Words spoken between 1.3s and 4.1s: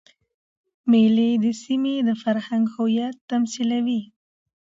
د سیمي د فرهنګ هویت تمثیلوي.